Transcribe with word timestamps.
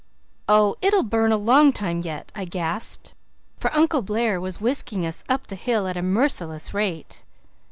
"Oh, 0.49 0.77
it 0.81 0.93
will 0.95 1.03
burn 1.03 1.31
a 1.31 1.37
long 1.37 1.71
time 1.71 2.01
yet," 2.01 2.31
I 2.33 2.43
gasped, 2.43 3.13
for 3.55 3.71
Uncle 3.71 4.01
Blair 4.01 4.41
was 4.41 4.59
whisking 4.59 5.05
us 5.05 5.23
up 5.29 5.45
the 5.45 5.55
hill 5.55 5.87
at 5.87 5.95
a 5.95 6.01
merciless 6.01 6.73
rate. 6.73 7.21